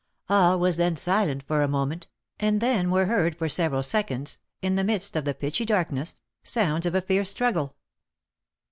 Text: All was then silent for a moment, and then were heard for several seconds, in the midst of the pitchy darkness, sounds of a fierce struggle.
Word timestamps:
All 0.29 0.59
was 0.59 0.77
then 0.77 0.95
silent 0.95 1.43
for 1.43 1.61
a 1.61 1.67
moment, 1.67 2.07
and 2.39 2.59
then 2.59 2.89
were 2.89 3.05
heard 3.05 3.35
for 3.37 3.47
several 3.47 3.83
seconds, 3.83 4.39
in 4.59 4.73
the 4.75 4.83
midst 4.83 5.15
of 5.15 5.25
the 5.25 5.35
pitchy 5.35 5.63
darkness, 5.63 6.15
sounds 6.43 6.87
of 6.87 6.95
a 6.95 7.01
fierce 7.01 7.29
struggle. 7.29 7.75